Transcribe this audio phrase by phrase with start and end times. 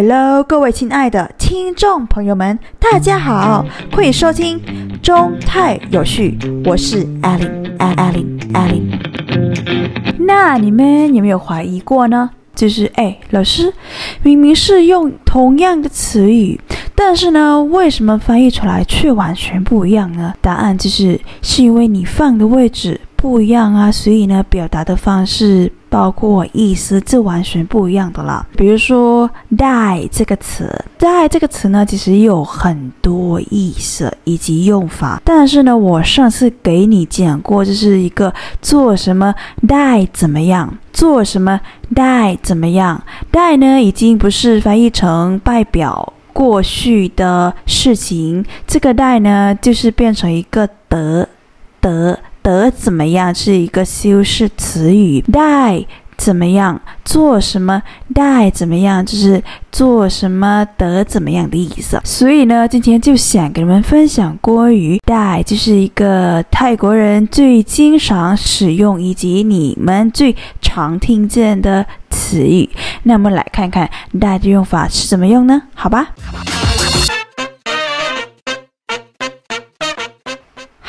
[0.00, 4.62] Hello，各位亲爱的听众朋友们，大家好，欢迎收听
[5.02, 8.92] 中泰有序，我是 Allen，Allen，Allen。
[10.20, 12.30] 那你们有没有怀疑过呢？
[12.54, 13.74] 就是哎，老师，
[14.22, 16.60] 明明是用同样的词语，
[16.94, 20.32] 但是呢，为什么翻译出来却完全不一样呢？
[20.40, 25.72] 答案就是是因为你放的位置不一样啊，所以呢，表达的方式。
[25.88, 28.46] 包括意思这完全不一样的了。
[28.56, 35.20] 比如说 “die” 这个词，“die” 这个词呢，其实有很多意思以及用法。
[35.24, 39.34] 但是呢，我上次给你讲过，就是一个做什么
[39.66, 41.60] “die” 怎么样，做什么
[41.94, 43.02] “die” 怎么样。
[43.32, 51.28] “die” 呢，已经不是翻译成代表过去的事情，这个 “die” 呢，就是变成一个得
[51.80, 52.18] 得。
[52.42, 57.80] 得怎么样是一个修饰词语，die 怎么样做什么
[58.12, 62.00] ，die 怎么样就是做什么得怎么样的意思。
[62.02, 72.68] 所以呢，今天就想给你们分享关于 die，就是一个泰国人最经常使用以及你们最常听见的词语。
[73.04, 75.62] 那我们来看看 die 的用法是怎么用呢？
[75.74, 76.08] 好吧。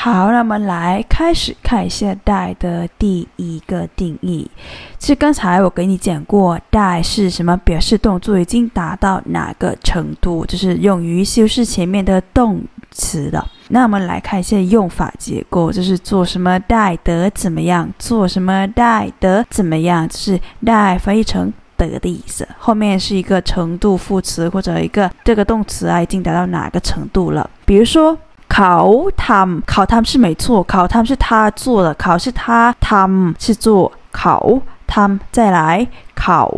[0.01, 4.49] 好，那么来开始看一下 die 的第一个定义。
[4.97, 7.57] 其实刚才我给你讲过，die 是什么？
[7.65, 13.45] 表示动作已经达到哪个程度，就是用于修饰前面的动词的。
[13.67, 27.49] 那我们来看一下用法结构，就是做什么 die 得怎么样，做什么 die 得怎么样，就是 die 翻译成得的意思，后面是一个程度副词或者一个这个动词啊，已经达到哪个程度了？
[27.65, 28.17] 比如说。
[28.49, 36.51] 考他们，考他们是没错，考他们是他做的，考是他，他们是做，考他们再来，考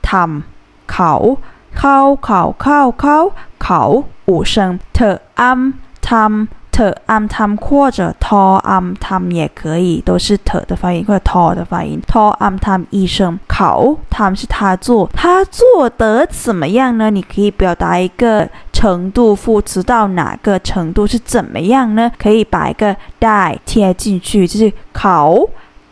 [0.00, 0.42] 他们，
[0.86, 1.36] 考
[1.74, 12.56] 考考考考考五声，t am tam t am tam 或者 t am tam 也可以，都是 t 的发音或者 t 的发音，t am
[12.56, 17.10] tam 一声，考他们是他做，他做的怎么样呢？
[17.10, 18.48] 你可以表达一个。
[18.82, 22.10] 程度副词到哪个程度是怎么样呢？
[22.18, 25.38] 可以把一个 die 贴进去，就是考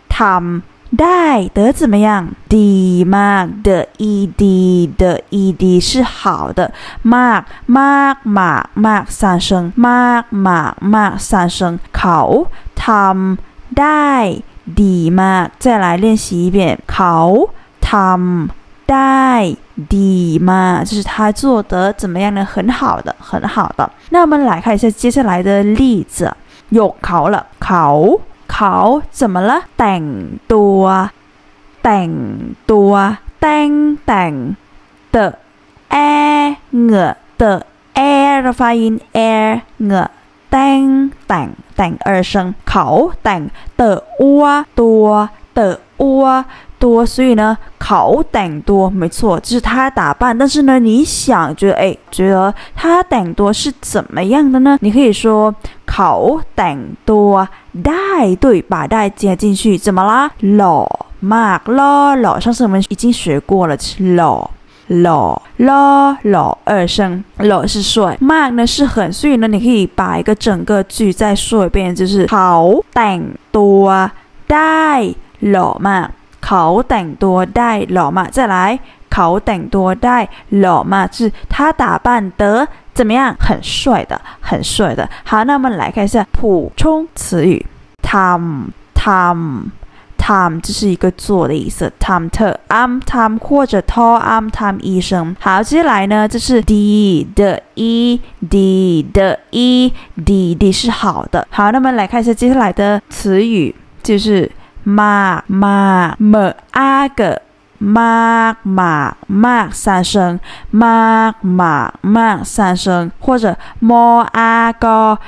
[0.08, 0.60] 他们
[0.96, 6.72] die 的怎么样？d mark 的 ed 的 ed 是好的
[7.04, 13.38] ，mark mark mark mark 三声，mark mark mark 三声，考他们
[13.72, 14.42] die
[14.74, 17.50] d mark 再来练习一遍，考
[17.80, 18.50] 他们
[18.90, 19.56] die。
[19.88, 22.44] D 嘛，就是他做得怎么样呢？
[22.44, 23.90] 很好的，很好的。
[24.10, 26.30] 那我们来看一下接下来的例子，
[26.68, 28.04] 又考了，考
[28.46, 29.62] 考怎么了？
[29.74, 31.08] 等多，
[31.80, 34.56] 等多，等等
[35.10, 35.38] 的
[35.88, 40.08] a ng 的 a 的发音 a ng
[40.50, 46.44] 等等等二声，考等的 u 多的 u。
[46.80, 50.36] 多，所以呢，考等多，没错，就是他打扮。
[50.36, 54.78] 但是呢，你想觉得，哎，觉得他等多是怎么样的呢？
[54.80, 55.54] 你可以说
[55.84, 57.46] 考等多
[57.84, 60.30] 带，对，把带接进去，怎么啦？
[60.40, 60.88] 老
[61.22, 63.76] mark 老老，上次我们已经学过了，
[64.16, 64.50] 老
[64.88, 74.10] 老老老二声，老是帅，mark 呢是很，所以呢，你可以把一个整个句再说一遍，就是考等多
[74.46, 75.06] 带
[75.40, 76.08] 老 mark。
[76.49, 78.55] เขาแต่งตัวได้หล่อมาก再来
[79.13, 80.17] เขาแต่งตัวได้
[80.59, 81.21] หล่อมาก就是
[81.53, 82.07] 他打扮
[82.41, 82.43] 得
[82.97, 87.65] 怎么样很帅的很帅的好那我们来看一下补充词语
[88.09, 89.71] ทำทำ
[90.17, 98.19] ทำ这是一个做的意思ทำเธอ am ทำ或者 t am ทำ一声好接下来呢这是 d 的 e
[98.49, 99.93] d 的 e
[100.25, 104.49] d d 是好的好那么来看一下接下来的词语就是
[104.84, 107.38] 妈妈ก
[107.78, 110.38] มาก，more ag，มา，三声，
[110.70, 115.18] 妈妈ก，三声，或者 more ag，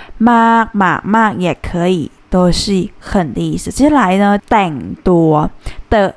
[1.38, 3.70] 也可以，都是很的意思。
[3.70, 5.50] 接下来呢，等多
[5.88, 6.14] 的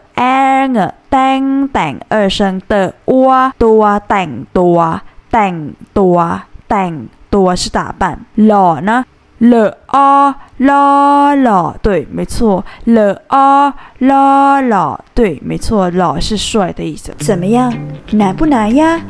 [1.40, 8.20] งตัว，二声，的ต多等多等多等多，是打扮。
[8.36, 9.06] 老呢？
[9.50, 12.64] 了啊啦啦，对，没错。
[12.86, 15.90] 了啊啦啦，对，没错。
[15.92, 17.14] 老是帅的意思。
[17.20, 17.74] 怎么样，
[18.12, 19.02] 难不难呀？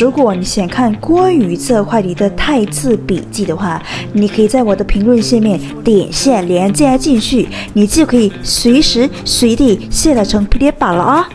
[0.00, 11.28] 如果你想看关于这块里的泰字笔记的话，你可以在我的评论下面点下连接进去，你就可以随时随地下载成 PDF 了啊。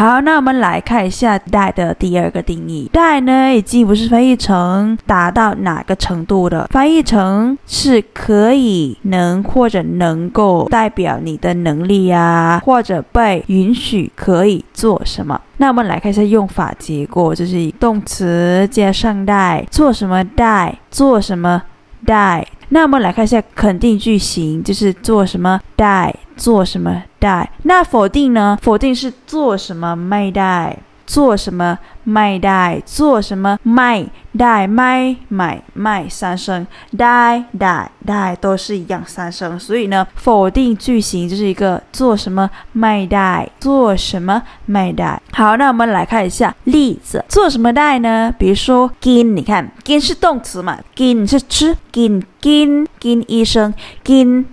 [0.00, 2.88] 好，那我们来看一下 die 的第二个定义。
[2.90, 15.38] die 呢，已经不是翻译成达到哪个程度的，翻译成是可以、能或者能够代表你的能力呀，或者被允许可以做什么。
[15.58, 21.62] 那我们来看一下用法结果，就是动词加上 die，做什么 die，做什么
[22.06, 22.46] die。
[22.70, 27.46] 那我们来看一下肯定句型，就是做什么 die，做什么 die？。
[27.64, 28.58] 那否定呢？
[28.62, 30.78] 否定是做什么 my die。
[31.06, 32.80] 做什么卖带？
[32.86, 36.64] 做什么 may die may 买卖三声
[36.96, 39.58] ，die die die 都是一样三声。
[39.58, 43.50] 所以呢，否定句型就是一个做什么卖带？
[43.58, 45.20] 做什么卖带？
[45.32, 48.32] 好，那我们来看一下例子，做什么 die 呢？
[48.38, 54.44] 比如说 gin，你看 gin 是动词嘛，gin 是吃，gin gin gin 一声 gin。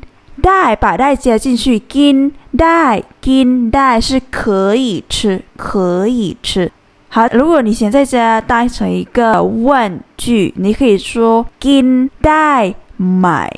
[0.41, 6.71] 带把带加进去，gin 带 gin 带是可以吃，可以吃。
[7.09, 13.49] 好，如果你现在加当成一个问句，你可以说 gin 带买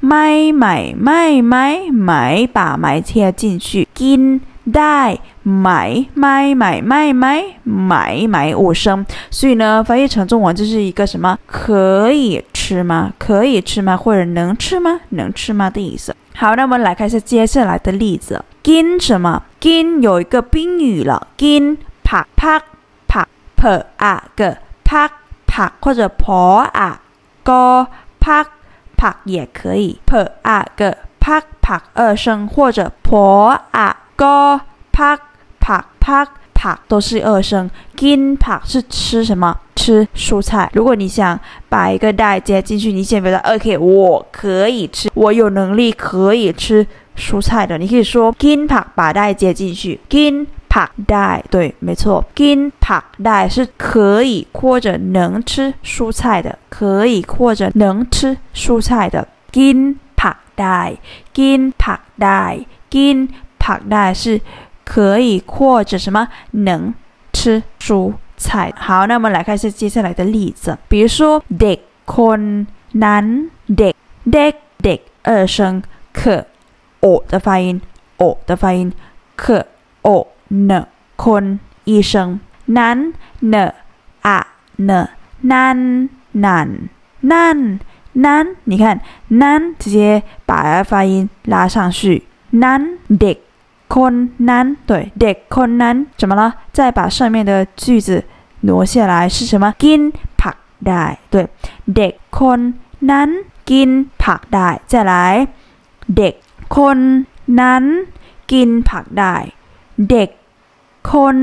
[0.00, 4.40] 买买买买买，把买加进去，gin
[4.72, 9.06] 带买买买买买买买五声。
[9.30, 11.38] 所以呢，翻译成中文就是一个什么？
[11.46, 13.12] 可以吃吗？
[13.16, 13.96] 可以吃吗？
[13.96, 14.98] 或者能吃吗？
[15.10, 16.16] 能吃吗的意思。
[16.34, 18.44] 好，那我们来看一下接下来的例子。
[18.64, 21.28] gin 什么？gin 有一个宾语了。
[21.38, 22.60] gin 拍拍
[23.06, 23.24] 拍
[23.54, 25.08] 拍啊个拍
[25.46, 27.00] 拍或者婆啊
[27.44, 27.86] 个
[28.18, 28.44] 拍
[28.96, 30.00] 拍也可以。
[30.04, 34.60] 拍啊个拍拍二声或者婆啊个
[34.90, 35.16] 拍
[35.60, 37.70] 拍拍拍都是二声。
[37.96, 39.58] Gin 拍是吃什么？
[39.74, 40.68] 吃蔬菜。
[40.74, 41.38] 如果你想
[41.68, 47.78] 把一个带接进去，你先别说 OK，我可以吃，我有能力可以吃蔬菜的。
[47.78, 59.28] 你可以说 Gin 拍把带接进去，Gin 拍带，对，没错，Gin 拍带是可以或者能吃蔬菜的，可以或者能吃蔬菜的。
[59.52, 60.96] Gin 拍带
[61.34, 62.58] ，Gin 拍带
[62.90, 63.28] ，Gin
[63.58, 64.40] 拍带是
[64.84, 66.92] 可以或者什么能
[67.46, 68.72] 吃蔬菜。
[68.76, 73.94] 好，那我们来看一下接下来的例子，比如说 dek kon nan dek
[74.28, 75.80] dek dek 二声
[76.12, 76.44] k
[77.00, 77.80] o 的发音
[78.16, 78.92] ，o 的发音
[79.36, 79.64] k
[80.02, 83.72] o n kon 一声 nan n
[84.22, 84.46] a
[84.76, 85.08] n
[85.42, 86.88] nan nan
[87.20, 87.78] nan
[88.14, 89.00] nan，你看
[89.30, 93.45] nan 直接把发音拉上去 nan dek。
[93.95, 94.13] คน
[94.49, 96.41] นั้น对เด็กคนนั้น怎么了？
[96.77, 97.51] 再把上面的
[97.81, 98.09] 句子
[98.67, 99.65] 挪下来是什么？
[99.81, 100.01] gin
[100.41, 100.57] ผัก
[100.87, 101.03] ได้
[101.33, 101.35] 对
[101.95, 102.59] เด็กคน
[103.11, 103.29] นั้น
[103.69, 103.89] กิน
[104.23, 105.13] ผักได้再来
[106.17, 106.33] เด็ก
[106.75, 106.99] คน
[107.59, 107.83] นั้น
[108.51, 109.35] กินผักได้
[110.09, 110.29] เด็ก
[111.11, 111.35] คน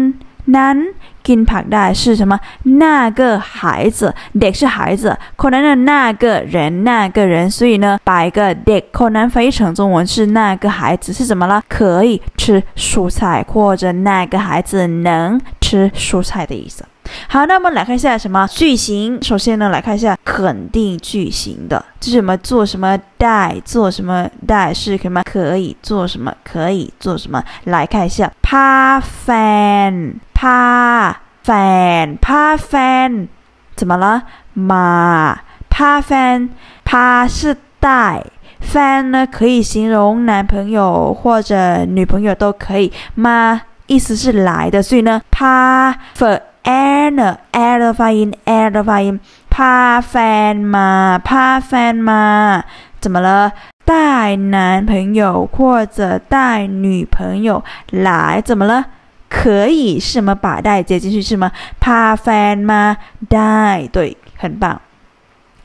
[0.57, 0.77] นั้น
[1.23, 2.39] กินผักได้是什么？
[2.65, 11.63] 那个孩子，เด็ก是孩子，คนนั้น的那个人，那个人，所以呢，把一个เด็กคนนั้น翻译成中文是那个孩子是怎么了？
[11.69, 16.85] 可以吃蔬菜，或者那个孩子能吃蔬菜的意思。
[17.28, 19.22] 好，那我们来看一下什么句型。
[19.24, 27.44] 首先呢，来看一下肯定句型的，就是什么做什么带，做什么带是什么可以做什么可以做什么。
[27.66, 31.16] 来看一下，pa fan，pa
[31.46, 33.28] fan，pa fan，
[33.76, 34.24] 怎么了？
[34.54, 38.24] 嘛，pa fan，pa 是带
[38.62, 42.92] ，fan 呢可以形容男朋友或者女朋友都可以。
[43.16, 46.40] 嘛，意思是来的，所以呢，pa for。
[46.64, 52.64] ，air 呢？air 的发音，air 的发音，pa fan 嘛，pa fan 嘛，
[53.00, 53.52] 怎么了？
[53.86, 58.86] 带男朋友或者带女朋友来，怎么了？
[59.30, 60.34] 可以是么？
[60.34, 61.52] 把带接进去是吗
[61.82, 62.98] ？pa fan 吗
[63.30, 64.80] ？die 对，很棒。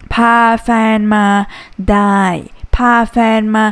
[0.09, 1.47] pa fan 吗
[1.79, 2.45] ？die。
[2.78, 3.66] พาแฟนมา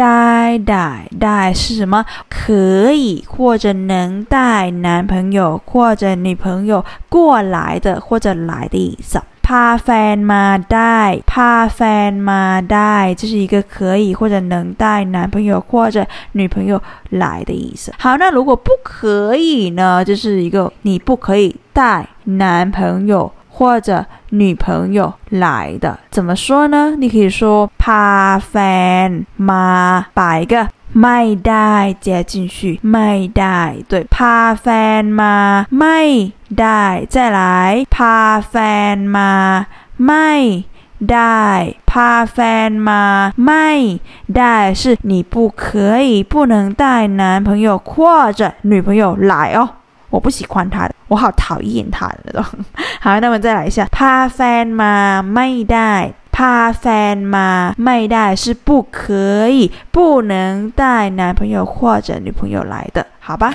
[0.00, 0.58] ได้怕烦吗？
[0.58, 2.04] 带带带是什么？
[2.30, 9.20] 可以或者能带男朋友或者女朋友过来的或者来的意思。
[9.42, 10.58] 怕烦吗？
[10.58, 12.60] 带怕烦吗？
[12.60, 17.92] 带这是一个可以或者能带男朋友或者女朋友来的意思。
[17.98, 20.04] 好，那如果不可以呢？
[20.04, 23.30] 就是一个你不可以带男朋友。
[23.50, 26.94] 或者女朋友来的，怎么说呢？
[26.98, 30.06] 你可以说怕烦吗？
[30.12, 35.66] 把一个ไม่ได้加进去，ไม่ได้对，怕烦吗？
[35.70, 39.66] ไม่ได้再来，怕烦吗？
[39.98, 40.64] ไม่
[40.98, 43.32] ได้怕烦吗？
[43.36, 44.00] ไม่
[44.32, 49.68] ได้是你不可以，不能带男朋友或者女朋友来哦。
[50.10, 52.44] 我不喜欢他的，我好讨厌他的那种。
[53.00, 63.52] 好，那么再来一下，พาแฟนมาไม่ได้พาแฟนมาไม่ได้是不可以，不能带男朋友或者女朋友来的，好吧？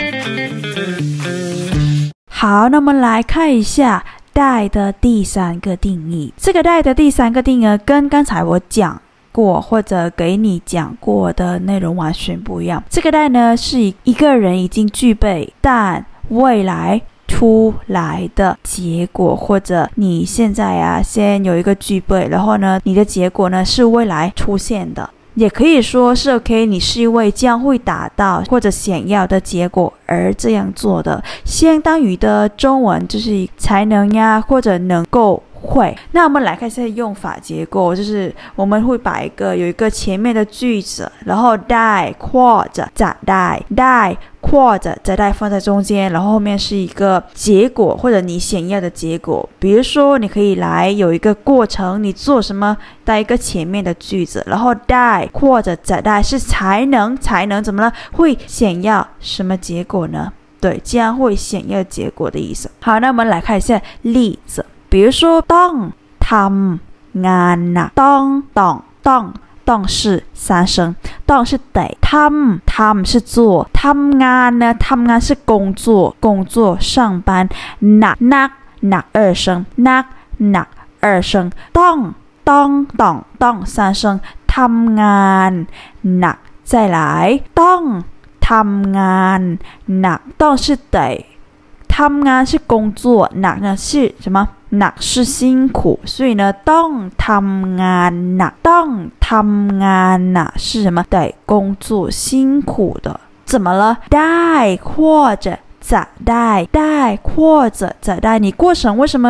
[2.30, 6.34] 好，那我们来看一下带的第三个定义。
[6.38, 9.00] 这个带的第三个定义跟刚才我讲
[9.32, 12.84] 过或者给你讲过的内容完全不一样。
[12.90, 25.11] 这个带呢是一个人已经具备，但 未来出来的结果，或者你现在啊先有一个具备，然后呢你的结果呢是未来出现的。
[25.35, 31.23] 也可以说是 OK，你是因为将会达到或者想要的结果而这样做的。
[31.45, 35.95] 相当于的中文就是才能呀，或者能够会。
[36.13, 44.17] 那我们来看一下用法结构，就是我们会把一个有一个前面的句子，然后带或者再带带。
[44.49, 49.49] 或者再带放在中间，然后后面是一个结果或者你想要的结果。
[49.59, 57.93] 比如说，你可以来有一个过程，你做什么带一个前面的句子，然后带或者再带是才能才能怎么了？
[58.13, 60.33] 会想要什么结果呢？
[60.61, 62.71] 对，将会想要结果的意思。
[62.81, 66.81] 好，那我们来看一下例子，比如说当他们
[67.25, 69.33] 安呐，当当当。
[69.67, 70.95] 当是三声，
[71.27, 77.49] 当是得，他们他们是做，他们安呢，他们安是工作，工作上班，
[77.81, 80.65] 那那那二声，那那
[81.01, 82.15] 二声，当
[82.45, 85.67] 当当当三声，他们安
[86.03, 88.05] 那再来，当
[88.39, 91.27] 他们安那当是得。
[91.97, 94.47] 他们啊是工作，哪呢是什么？
[94.69, 101.03] 哪是辛苦，所以呢，当他们啊那当他们啊那是什么？
[101.09, 105.59] 对，工作辛苦的，怎么了？？die 或者。
[105.92, 107.32] จะได้ได้或
[107.80, 109.28] 者จะได้你过程为什么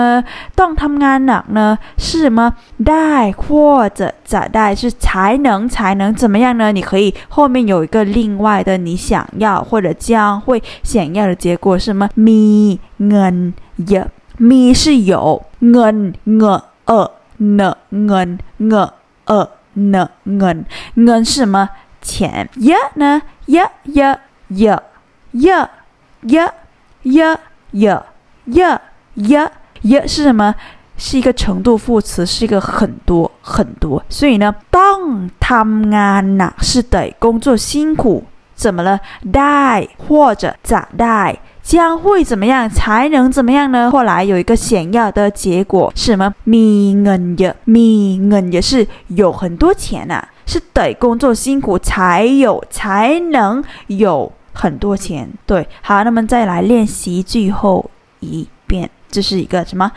[0.59, 1.59] ต้องทำงานหนัก呢
[2.03, 2.39] 是什么
[2.89, 3.43] ได้或
[3.99, 5.05] 者จะได้是才
[5.45, 13.35] 能才能怎么样呢你可以后面有一个另外的你想要或者将会想要的结果是什么มีเงิน
[13.87, 14.07] เยอะ
[14.49, 15.13] มี是有
[15.71, 15.97] เงิน
[16.37, 16.55] เงอ
[16.87, 16.91] เอ
[17.55, 17.61] เน
[18.05, 18.29] เงิน
[18.67, 18.83] เงอ
[19.27, 19.31] เอ
[19.89, 19.95] เน
[20.37, 20.57] เงิน
[21.03, 21.55] เงิน是什么
[22.07, 23.05] 钱เยอะ呢
[23.51, 24.15] เยอะเยอะ
[24.57, 24.81] เยอะ
[25.41, 25.74] เยอะ
[26.27, 26.53] 呀
[27.03, 27.39] 呀
[27.71, 28.05] 呀
[28.45, 28.81] 呀
[29.15, 30.55] 呀呀是什么？
[30.97, 34.03] 是一个程度副词，是一个很多很多。
[34.07, 38.99] 所以呢，当他们啊是得工作辛苦，怎么了？
[39.31, 42.69] ได้或者咋ได้将会怎么样？
[42.69, 43.89] 才能怎么样呢？
[43.89, 46.33] 后来有一个想要的结果是什么？
[46.45, 54.31] มีเงินเยอะมีเงิน也是有很多钱呐，是得工作辛苦才有才能有。
[54.55, 59.91] 很多钱，对，好，那么再来练习最后一遍，这是一个什么？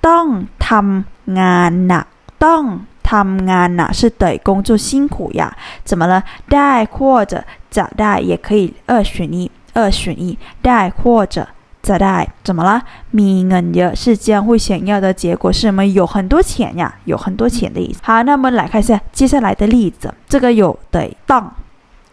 [0.00, 2.06] 当他们安呐，
[2.38, 5.56] 当他们安呐，是得工作辛苦呀？
[5.84, 6.22] 怎么了？
[6.48, 11.48] ได้或者จะได้也可以二选一，二选一，ได้或者
[11.82, 12.82] จะได้，怎么了？
[13.12, 15.84] มีเงินเยอะ是将会想要的结果是什么？
[15.84, 17.98] 有很多钱呀，有很多钱的意思。
[18.04, 21.52] 好，那么来看一下接下来的例子，这个有得当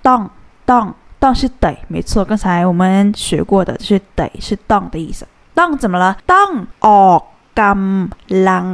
[0.02, 0.30] 当
[0.66, 0.88] 当。
[0.88, 0.96] 当
[1.34, 5.28] 是得，没错，刚才我们学过的是得是当的意思。
[5.54, 6.18] 当怎么了？
[6.26, 7.22] 当ออก
[7.62, 8.66] กำลัง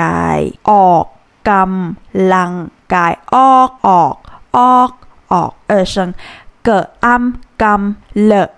[0.00, 0.40] กาย
[0.70, 1.04] ออก
[1.50, 2.52] กำลัง
[2.94, 4.14] กายออกออก
[4.56, 4.90] ออก
[5.32, 5.94] ออก二声
[6.64, 7.22] เกิดอัม
[7.62, 8.48] กำเลอะ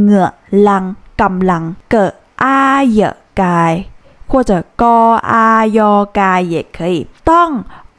[0.00, 0.26] เหงือ
[0.66, 0.84] ลัง
[1.20, 2.58] กำลังเกิดอา
[2.90, 3.00] เย
[3.40, 3.74] กาย
[4.30, 4.96] 或者กอ
[5.32, 6.96] อายอกาย也可以
[7.28, 7.50] ต้อง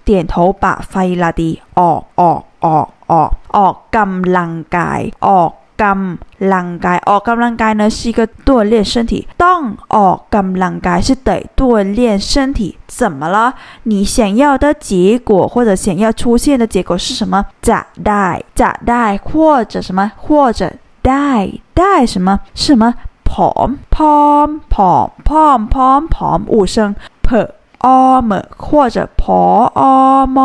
[0.05, 2.23] กออกออกออก点头把发音拉低，哦哦
[2.61, 5.51] 哦哦哦，กำลังกายออก
[5.83, 9.45] กำลังกายออกกำลังกาย呢是一个锻炼身体，当
[9.95, 11.61] ออกกำลังกาย是得锻
[11.99, 13.55] 炼身体，怎么了？
[13.85, 17.45] 你想要的结果或者想要出现的结果是什么？
[17.63, 22.95] จะได้จะได้或者什么或者ได้ได้什么是什么？
[23.25, 27.29] ผอมผอมผอมผอมผอมผอม五声 p
[27.85, 30.39] อม或者พอม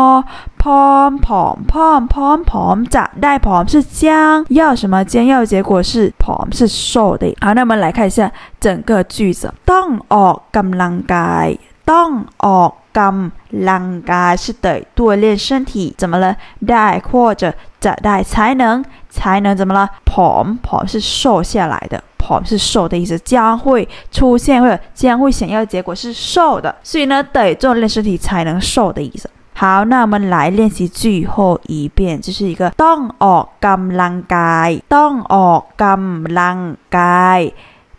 [0.62, 11.46] พอมผอมผอมผอมผอมจะได้ผอม是将要什么将要结果是ผอม是瘦的好那我们来看一下整个句子ต้องออกกำลังกาย
[11.90, 12.10] ต้อง
[12.46, 16.26] ออกกำลังกาย是得锻炼身体怎么了
[16.70, 29.30] ได้或者 จะได้才能才能怎么了ผอมผอม是瘦下来的ผ是瘦的意思，将会出现或者将会想要的结果是瘦的，所以呢，得锻炼身体才能瘦的意思。
[29.54, 36.58] 好，那我们来练习最后一遍，这是一个ต้องออกกำลังกายต้องออกกำลัง
[36.96, 37.40] กาย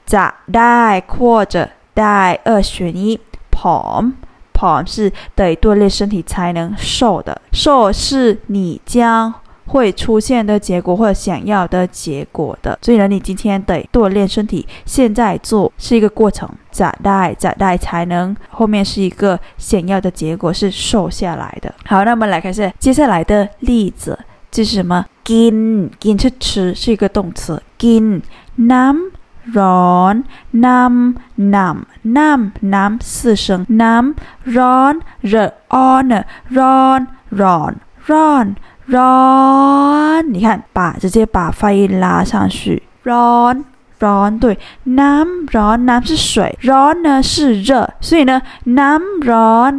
[0.06, 0.26] จะ
[0.56, 3.20] ได้或者ได้二选一
[3.56, 4.02] ผอม
[4.58, 9.34] ผอม是得锻炼身体才能瘦的，瘦是你将
[9.68, 21.74] 会出现的结果或者想要的结果的，所以呢，你今天得锻炼身体，现在做是一个过程，咋带咋带才能后面是一个想要的结果是瘦下来的。
[21.86, 24.18] 好，那我们来看一下接下来的例子，
[24.50, 25.06] 这是什么？
[25.26, 28.22] gin gin 是吃，是一个动词，gin
[28.58, 29.12] nam
[29.54, 30.24] ron
[30.54, 37.76] nam nam nam nam 四声 nam ron r on ron ron ron。
[38.08, 38.56] ร้อน
[40.32, 42.84] 你看，把直接把发音拉上去。
[43.04, 43.64] ร้อน
[44.00, 44.58] ร้อน对，
[45.00, 48.42] น้ำร้อนน้ำ是水，ร้อน呢是热，所以呢，
[48.80, 49.72] น้ำร้อน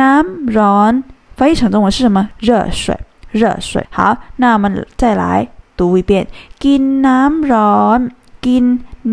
[0.00, 1.02] น้ำร้อน
[1.36, 2.28] 翻译成中文是什么？
[2.38, 2.98] 热水，
[3.30, 3.86] 热水。
[3.90, 6.26] 好，那我们再来读一遍。
[6.58, 8.64] กินน้ำร้อน，กิน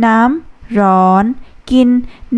[0.05, 1.25] น้ำร้อน，
[1.65, 1.89] กิน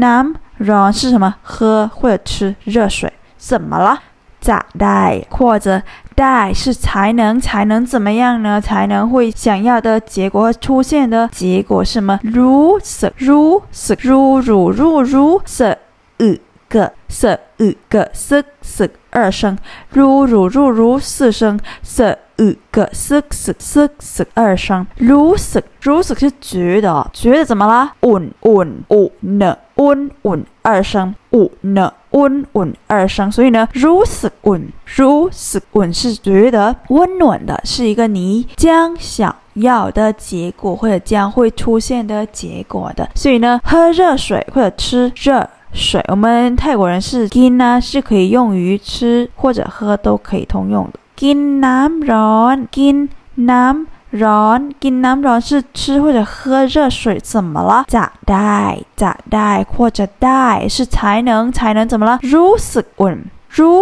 [0.03, 1.35] น้ำร้อน是什么？
[1.43, 3.11] 喝或者吃热水。
[3.37, 3.99] 怎么了？
[4.41, 5.81] 咋ได้或者
[6.20, 8.60] ได้是才能才能怎么样呢？
[8.60, 12.20] 才能会想要的结果出现的结果是什么？
[12.22, 15.78] 如是如是如如如如是
[16.20, 16.36] 五
[16.68, 19.56] 个是五个是是二声，
[19.90, 27.92] 如如如如四声是五个是是是是二声，如是如是是觉得觉得怎么了？
[28.00, 29.56] 稳稳五呢？
[29.76, 31.92] 温稳二声，五呢？
[32.10, 43.08] 温稳二声，所以呢，如此稳，如此稳是觉得温暖的，是一个你将想要的结果或者将会出现的结果的。
[43.14, 50.98] 所以呢，喝热水或者吃热水，我们泰国人是 gin 呢，是可以用于吃或者喝都可以通用的。
[51.16, 53.86] gin nam ron gin nam。
[54.23, 58.59] ร้อนกินน้ำร้อน是吃或者喝热水怎么了จะได้
[59.01, 63.15] จะได้或者ได้是才能才能怎么了รู้สึกอุ่น
[63.57, 63.79] รู้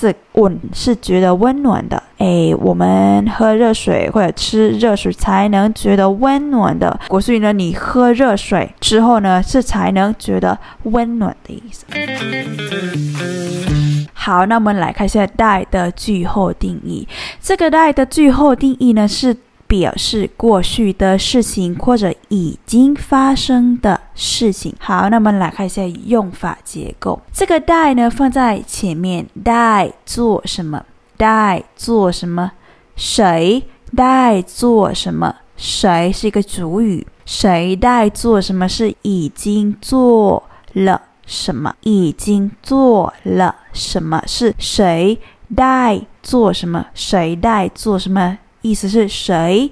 [0.00, 11.84] สึกอุ่น是觉得温暖的哎我们喝热水或者吃热水才能觉得温暖的所以呢你喝热水之后呢是才能觉得温暖的意思
[14.14, 17.06] 好那我们来看一下带的句后定义
[17.40, 19.36] 这个带的句后定义呢是
[19.67, 24.73] 表示过去的事情或者已经发生的事情。
[24.79, 27.19] 好，那我们来看一下用法结构。
[27.33, 30.85] 这个带呢放在前面，带做什么？
[31.17, 32.51] 带做什么？
[32.95, 33.63] 谁
[33.95, 35.35] 带做什么？
[35.57, 37.05] 谁是一个主语？
[37.25, 38.67] 谁带做什么？
[38.67, 41.73] 是已经做了什么？
[41.81, 44.21] 已经做了什么？
[44.27, 45.17] 是谁
[45.55, 46.87] 带做什么？
[46.93, 48.37] 谁带做什么？
[48.65, 49.71] 意思是谁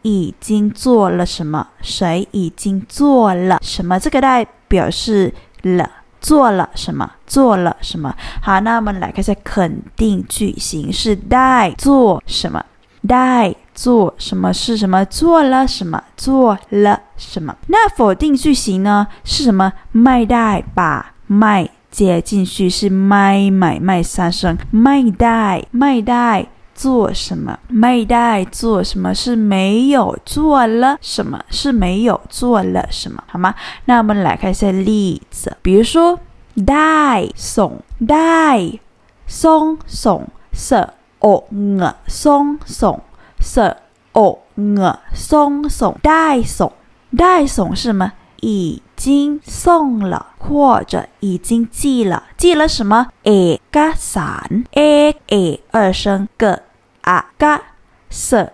[0.00, 1.68] 已经做了什么？
[1.82, 4.00] 谁已经做了什么？
[4.00, 5.86] 这个代表示了
[6.22, 7.12] 做了什么？
[7.26, 8.16] 做了什么？
[8.40, 12.64] 好，那我们来看一下肯定句型是带做什么？
[13.06, 15.04] 带做什么是什么？
[15.04, 16.02] 做了什么？
[16.16, 17.54] 做了什么？
[17.66, 19.06] 那否定句型呢？
[19.22, 19.70] 是什么？
[19.92, 26.46] 卖带把卖接进去是卖买卖三声，卖带卖带。
[26.80, 27.58] 做什么？
[27.68, 29.14] 没带做什么？
[29.14, 31.38] 是没有做了什么？
[31.50, 33.22] 是没有做了什么？
[33.26, 33.54] 好吗？
[33.84, 36.18] 那我们来看一下例子，比如说
[36.66, 38.78] 带送带
[39.26, 40.88] 送送是
[41.18, 41.44] 哦
[41.78, 42.98] 呃送送
[43.40, 43.76] 是
[44.12, 46.72] 哦呃送送带送
[47.14, 48.12] 带送是什么？
[48.40, 53.08] 已经送了或者已经寄了，寄了什么？
[53.24, 56.62] 一个伞，a a 二声个。
[57.09, 57.61] 啊嘎
[58.09, 58.51] 是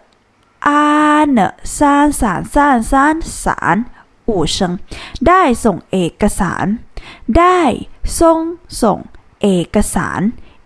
[0.60, 3.86] 啊呢三三三三三
[4.26, 4.80] 五声
[5.28, 6.66] ได้ส่งเอกสาร
[7.38, 7.62] ได้
[8.18, 8.40] ส่ง
[8.82, 9.00] ส่ง
[9.42, 10.22] เอกสาร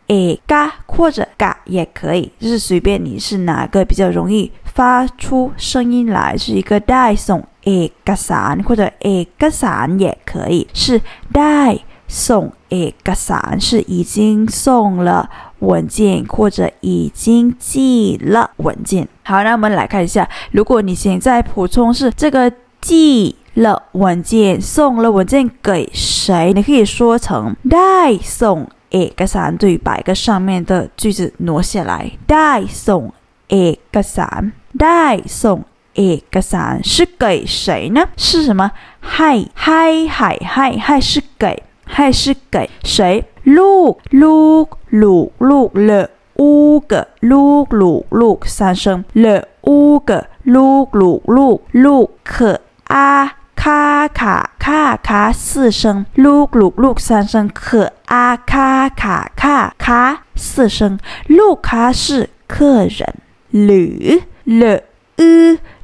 [0.10, 0.14] เอ
[0.52, 0.54] ก
[0.86, 11.02] 或者嘎也可以，就是随便你是哪个比较容易发出声音来，是一个ได้ส่งเอกสาร或者เอกสาร也可以，是
[11.34, 15.30] ได้送เอกสาร是已经送了
[15.60, 19.08] 文件或者已经寄了文件。
[19.24, 33.12] 好，那我们来看一下，如果你现在补充是这个寄了文件、送了文件给谁，你可以说成ได้送เอกสาร对，把一个上面的句子挪下来，ได้送
[33.48, 35.64] เอกสารได้送
[35.96, 38.10] เอกสาร是给谁呢？
[38.18, 38.72] 是什么？
[39.02, 41.64] ให้ให้ให้ให้ให้是给。
[41.88, 43.24] 还是给谁？
[43.58, 44.66] ลูกลูก
[45.02, 46.10] ลูลู了
[46.42, 46.94] 五个
[47.32, 49.26] ลูกลูลู三声了
[49.62, 50.12] 五个
[50.44, 63.16] ลูกลูลูลู可啊卡卡卡卡四声ลูกลูลู三声可啊卡卡卡卡四声ลูกค้า是客人
[63.52, 64.84] หรือ了
[65.16, 65.24] 呃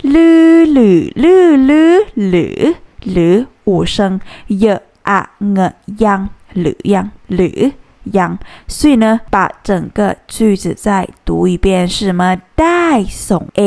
[0.04, 7.74] 噜噜噜噜噜噜五声呀啊呃央 噜央噜
[8.14, 12.38] 央，所以呢，把整个句子再读一遍是什么？
[12.56, 13.64] ได้ส่งเอ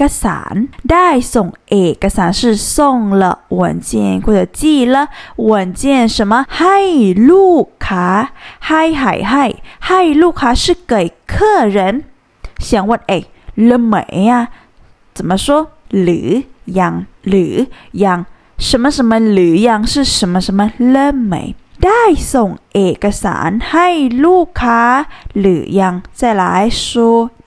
[0.00, 6.44] กสารได้ส่งเอกสาร是送了文件或者寄了文件什么？
[6.58, 6.78] ให้
[7.30, 8.06] ลูกค้า
[8.66, 9.44] ให้ให้ให้
[9.86, 12.04] ให้ลูกค้า是给客人。
[12.58, 13.24] 想问哎
[13.54, 13.94] 了没
[14.28, 14.48] 呀？
[15.14, 15.68] 怎么说？
[15.90, 16.28] หรือ
[16.78, 16.94] ยัง
[17.28, 17.54] หรือ
[18.04, 18.18] ยัง
[18.58, 21.54] 什么什么หรือยัง是什么什么了没？
[22.02, 22.02] ได้
[22.34, 23.88] ส่งเอกสารให้
[24.24, 24.82] ลูกค้า
[25.38, 26.44] หรือยัง再来
[26.84, 26.86] 说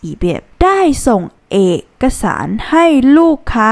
[0.06, 0.23] 一遍
[0.63, 1.21] ได้ส่ง
[1.54, 1.60] เอ
[2.01, 2.86] กสารให้
[3.17, 3.71] ลูกค้า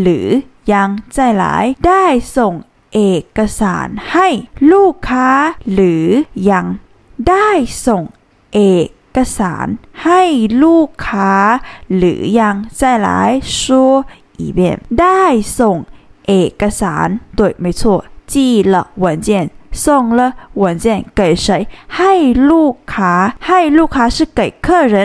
[0.00, 0.28] หรือ
[0.72, 1.44] ยัง再来
[1.86, 2.04] ได้
[2.36, 2.54] ส่ง
[2.94, 3.00] เอ
[3.36, 4.28] กสารให้
[4.72, 5.28] ลูกค้า
[5.72, 6.06] หรือ
[6.50, 6.66] ยัง
[7.28, 7.50] ได้
[7.86, 8.02] ส่ง
[8.54, 8.60] เอ
[9.16, 9.66] กสาร
[10.04, 10.22] ให้
[10.62, 11.32] ลูกค้า
[11.96, 13.08] หรือยัง再来
[13.58, 13.60] 说
[14.40, 14.60] 一遍
[15.00, 15.22] ได้
[15.58, 15.76] ส่ง
[16.28, 17.82] เอกสาร对没错
[18.32, 20.20] 寄了文件 送了
[20.54, 21.66] 文件给谁？
[21.96, 22.12] ให้
[22.50, 23.12] ลูกค้า
[23.46, 24.96] ให้ลูกค้า是给客人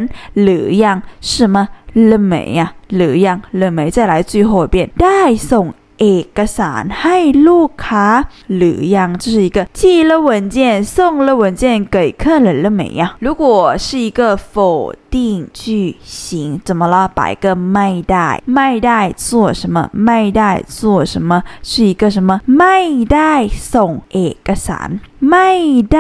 [0.41, 0.97] หรือยัง
[1.29, 1.69] 是吗？
[2.09, 2.61] 了没呀？
[2.95, 3.79] หรือยัง了没？
[3.95, 5.65] 再来最后一遍，ได้ส่ง
[6.01, 8.07] เอกสารให้ลูกค้า
[8.55, 10.95] หรือยัง这是一个寄了文件送
[11.25, 13.01] 了文件给客人了没呀？
[13.19, 13.43] 如果
[13.77, 16.95] 是一个否定句型，怎么了？
[17.17, 19.77] 把一个ไม่ได้ไม่ได้做什么？
[20.05, 21.43] ไม่ได้做什么？
[21.61, 22.41] 是一个什么？
[22.57, 22.77] ไม่
[23.13, 23.33] ได้
[23.73, 24.89] ส่งเอกสาร
[25.29, 25.49] ไม่
[25.93, 25.95] ไ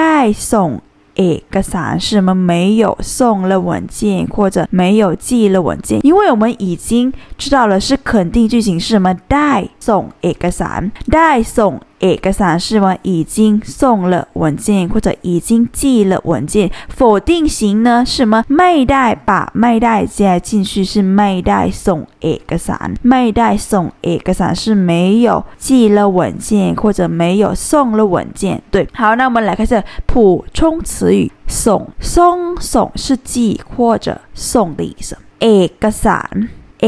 [1.16, 2.34] เอกสาร是什么？
[2.34, 5.98] 没有送了文件，或者没有寄了文件。
[6.04, 9.14] 因为我们已经知道了，是肯定句型是什么？
[9.26, 11.80] 带送เอกสาร，带送。
[12.05, 12.97] เอกสาร是吗？
[13.03, 16.71] 已经送了文件或者已经寄了文件。
[16.89, 18.43] 否定型呢是什么？
[18.47, 28.61] ไม่ได้把ไม่ได้加进去是ไม่ได้ส่งเอกสารไม่ได้ส่งเอกสาร是没有寄了文件或者没有送了文件。
[28.71, 31.31] 对，好，那我们来看下补充词语。
[31.47, 35.17] ส่ง送送是寄或者送的意思。
[35.39, 36.47] เอกสาร
[36.79, 36.87] เอ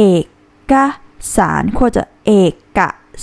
[0.71, 0.73] ก
[1.19, 2.31] สาร或者เอ
[2.79, 2.79] ก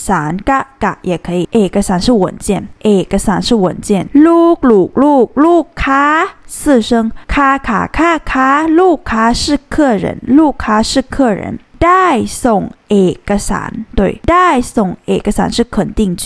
[0.07, 1.49] สารกะกะ也可以。
[1.55, 3.91] เอกสาร是文件，เอกสาร是文件。
[4.27, 6.05] ลูกลูกลูกลูกค้า
[6.47, 11.59] 四声，卡卡卡卡，ลูกค้า是客人，ลูกค้า是客人。
[12.05, 12.07] ได้
[12.45, 16.25] ส่งเอกสาร对ได้ส่งเอกสาร是肯定句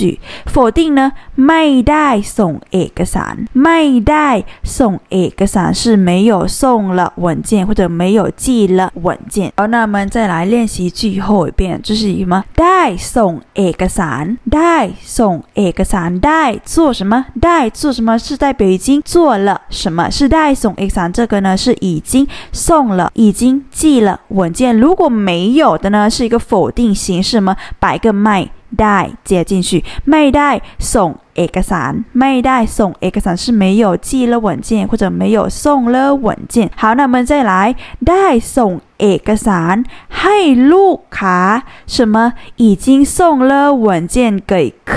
[0.52, 1.00] 否定呢
[1.46, 2.08] ไม่ได้
[2.38, 4.28] ส่งเอกสารไม่ได้
[4.78, 6.60] ส่งเอกสาร是没有送
[6.98, 14.76] 了文件或者没有寄了文件好那我们再来练习句后一遍这是什么ได้ส่งเอกสารได้
[15.18, 17.12] ส่งเอกสารได้做什么
[17.44, 27.56] ได้做什么是代表已经做了什么是ได้ส่งเอกสาร这个呢是已经送了已经寄了文件如果没有 的呢是一个否定形式吗？
[27.82, 28.38] 把一个ไม่
[28.80, 30.50] ได้接进去，ไม่ได้
[30.92, 36.70] ส่งเอกสารไม่ได้ส่งเอกสาร是没有寄了文件或者没有送了文件。
[36.80, 37.76] 好，那我们再来
[38.08, 39.74] ได้ส่งเอกสาร
[40.20, 40.38] ให้
[40.72, 41.38] ลูกค้า
[41.86, 42.16] 什么？
[42.56, 44.96] 已经送了文件给客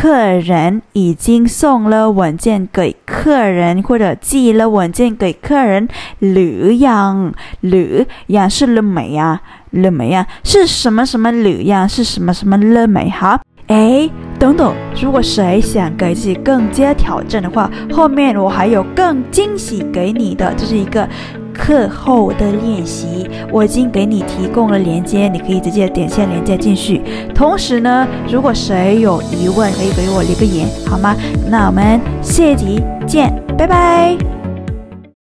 [0.49, 5.87] 人，已经送了文件给客人或者寄了文件给客人。
[6.19, 7.33] หรือยัง
[7.67, 7.93] หรือ
[8.27, 9.41] ยัง是了没呀？
[9.72, 14.08] 了没呀是什么什么了呀是什么什么了没好哎
[14.38, 21.08] 等等如果谁想给自己更加挑战的话后面我还有更惊喜给你的这是一个
[21.54, 27.02] 课后的练习我已经给你提供了连接你可以直接点下连接进去。
[27.34, 31.14] 同时呢如果谁有疑问可以给我留个言好吗？
[31.50, 34.41] 那我们下一集见拜拜。